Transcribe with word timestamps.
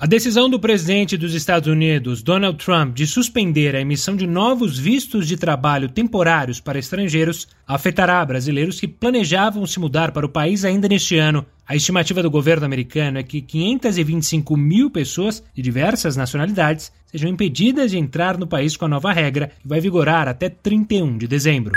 A 0.00 0.06
decisão 0.06 0.48
do 0.48 0.60
presidente 0.60 1.16
dos 1.16 1.34
Estados 1.34 1.68
Unidos, 1.68 2.22
Donald 2.22 2.64
Trump, 2.64 2.94
de 2.94 3.04
suspender 3.04 3.74
a 3.74 3.80
emissão 3.80 4.14
de 4.14 4.28
novos 4.28 4.78
vistos 4.78 5.26
de 5.26 5.36
trabalho 5.36 5.88
temporários 5.88 6.60
para 6.60 6.78
estrangeiros 6.78 7.48
afetará 7.66 8.24
brasileiros 8.24 8.78
que 8.78 8.86
planejavam 8.86 9.66
se 9.66 9.80
mudar 9.80 10.12
para 10.12 10.24
o 10.24 10.28
país 10.28 10.64
ainda 10.64 10.86
neste 10.86 11.18
ano. 11.18 11.44
A 11.66 11.74
estimativa 11.74 12.22
do 12.22 12.30
governo 12.30 12.64
americano 12.64 13.18
é 13.18 13.24
que 13.24 13.40
525 13.40 14.56
mil 14.56 14.88
pessoas 14.88 15.42
de 15.52 15.60
diversas 15.60 16.14
nacionalidades 16.14 16.92
sejam 17.06 17.28
impedidas 17.28 17.90
de 17.90 17.98
entrar 17.98 18.38
no 18.38 18.46
país 18.46 18.76
com 18.76 18.84
a 18.84 18.88
nova 18.88 19.12
regra, 19.12 19.50
que 19.60 19.66
vai 19.66 19.80
vigorar 19.80 20.28
até 20.28 20.48
31 20.48 21.18
de 21.18 21.26
dezembro. 21.26 21.72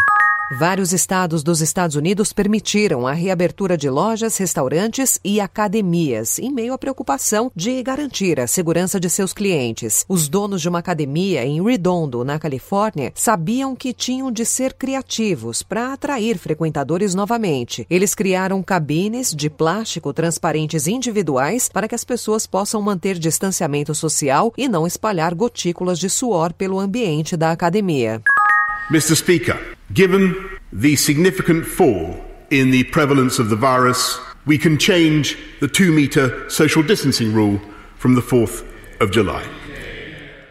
Vários 0.59 0.91
estados 0.91 1.43
dos 1.43 1.61
Estados 1.61 1.95
Unidos 1.95 2.33
permitiram 2.33 3.07
a 3.07 3.13
reabertura 3.13 3.77
de 3.77 3.89
lojas, 3.89 4.35
restaurantes 4.35 5.17
e 5.23 5.39
academias, 5.39 6.39
em 6.39 6.51
meio 6.51 6.73
à 6.73 6.77
preocupação 6.77 7.49
de 7.55 7.81
garantir 7.81 8.37
a 8.37 8.47
segurança 8.47 8.99
de 8.99 9.09
seus 9.09 9.31
clientes. 9.31 10.03
Os 10.09 10.27
donos 10.27 10.61
de 10.61 10.67
uma 10.67 10.79
academia 10.79 11.45
em 11.45 11.63
Redondo, 11.63 12.25
na 12.25 12.37
Califórnia, 12.37 13.13
sabiam 13.15 13.73
que 13.73 13.93
tinham 13.93 14.29
de 14.29 14.45
ser 14.45 14.73
criativos 14.73 15.63
para 15.63 15.93
atrair 15.93 16.37
frequentadores 16.37 17.15
novamente. 17.15 17.87
Eles 17.89 18.13
criaram 18.13 18.61
cabines 18.61 19.33
de 19.33 19.49
plástico 19.49 20.11
transparentes 20.11 20.85
individuais 20.85 21.69
para 21.69 21.87
que 21.87 21.95
as 21.95 22.03
pessoas 22.03 22.45
possam 22.45 22.81
manter 22.81 23.17
distanciamento 23.17 23.95
social 23.95 24.53
e 24.57 24.67
não 24.67 24.85
espalhar 24.85 25.33
gotículas 25.33 25.97
de 25.97 26.09
suor 26.09 26.51
pelo 26.51 26.77
ambiente 26.77 27.37
da 27.37 27.51
academia. 27.51 28.21
Mr. 28.89 29.15
Speaker, 29.15 29.77
given 29.93 30.35
the 30.71 30.95
significant 30.95 31.65
fall 31.65 32.23
in 32.49 32.71
the 32.71 32.83
prevalence 32.85 33.39
of 33.39 33.49
the 33.49 33.55
virus, 33.55 34.19
we 34.45 34.57
can 34.57 34.77
change 34.77 35.37
the 35.59 35.67
two 35.67 35.91
metre 35.91 36.49
social 36.49 36.83
distancing 36.83 37.33
rule 37.33 37.59
from 37.97 38.15
the 38.15 38.21
4th 38.21 38.65
of 38.99 39.11
July. 39.11 39.43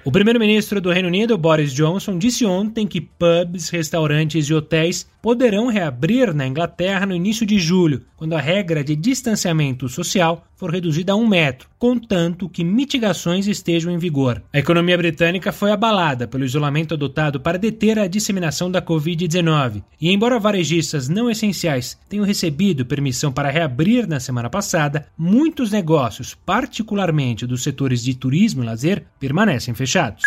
O 0.02 0.10
primeiro-ministro 0.10 0.80
do 0.80 0.90
Reino 0.90 1.08
Unido, 1.08 1.36
Boris 1.36 1.74
Johnson, 1.74 2.18
disse 2.18 2.46
ontem 2.46 2.86
que 2.86 3.02
pubs, 3.02 3.68
restaurantes 3.68 4.48
e 4.48 4.54
hotéis 4.54 5.06
poderão 5.22 5.66
reabrir 5.66 6.34
na 6.34 6.46
Inglaterra 6.46 7.06
no 7.06 7.14
início 7.14 7.46
de 7.46 7.58
julho, 7.58 8.02
quando 8.16 8.34
a 8.34 8.40
regra 8.40 8.84
de 8.84 8.94
distanciamento 8.96 9.88
social 9.88 10.46
for 10.56 10.70
reduzida 10.70 11.12
a 11.12 11.16
um 11.16 11.26
metro, 11.26 11.68
contanto 11.78 12.46
que 12.46 12.62
mitigações 12.62 13.46
estejam 13.46 13.90
em 13.90 13.96
vigor. 13.96 14.42
A 14.52 14.58
economia 14.58 14.98
britânica 14.98 15.52
foi 15.52 15.70
abalada 15.70 16.28
pelo 16.28 16.44
isolamento 16.44 16.92
adotado 16.92 17.40
para 17.40 17.58
deter 17.58 17.98
a 17.98 18.06
disseminação 18.06 18.70
da 18.70 18.82
Covid-19, 18.82 19.82
e 19.98 20.10
embora 20.10 20.38
varejistas 20.38 21.08
não 21.08 21.30
essenciais 21.30 21.98
tenham 22.08 22.26
recebido 22.26 22.84
permissão 22.84 23.32
para 23.32 23.50
reabrir 23.50 24.06
na 24.06 24.20
semana 24.20 24.50
passada, 24.50 25.06
muitos 25.16 25.70
negócios, 25.70 26.34
particularmente 26.34 27.46
dos 27.46 27.62
setores 27.62 28.02
de 28.02 28.14
turismo 28.14 28.62
e 28.62 28.66
lazer, 28.66 29.04
permanecem 29.18 29.72
fechados. 29.72 30.22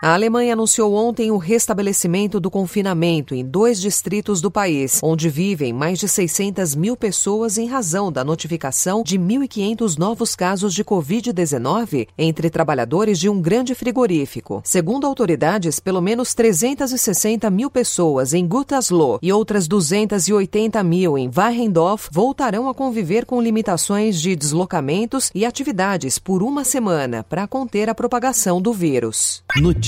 A 0.00 0.14
Alemanha 0.14 0.52
anunciou 0.52 0.94
ontem 0.94 1.32
o 1.32 1.36
restabelecimento 1.36 2.38
do 2.38 2.48
confinamento 2.48 3.34
em 3.34 3.44
dois 3.44 3.80
distritos 3.80 4.40
do 4.40 4.48
país, 4.48 5.00
onde 5.02 5.28
vivem 5.28 5.72
mais 5.72 5.98
de 5.98 6.06
600 6.08 6.76
mil 6.76 6.96
pessoas 6.96 7.58
em 7.58 7.66
razão 7.66 8.12
da 8.12 8.22
notificação 8.22 9.02
de 9.02 9.18
1.500 9.18 9.98
novos 9.98 10.36
casos 10.36 10.72
de 10.72 10.84
Covid-19 10.84 12.06
entre 12.16 12.48
trabalhadores 12.48 13.18
de 13.18 13.28
um 13.28 13.42
grande 13.42 13.74
frigorífico. 13.74 14.62
Segundo 14.64 15.04
autoridades, 15.04 15.80
pelo 15.80 16.00
menos 16.00 16.32
360 16.32 17.50
mil 17.50 17.68
pessoas 17.68 18.32
em 18.32 18.46
Gütersloh 18.46 19.18
e 19.20 19.32
outras 19.32 19.66
280 19.66 20.80
mil 20.84 21.18
em 21.18 21.28
Warendorf 21.28 22.08
voltarão 22.12 22.68
a 22.68 22.74
conviver 22.74 23.26
com 23.26 23.42
limitações 23.42 24.20
de 24.20 24.36
deslocamentos 24.36 25.32
e 25.34 25.44
atividades 25.44 26.20
por 26.20 26.40
uma 26.40 26.62
semana 26.62 27.24
para 27.24 27.48
conter 27.48 27.88
a 27.88 27.94
propagação 27.96 28.62
do 28.62 28.72
vírus. 28.72 29.42
Notícia 29.56 29.87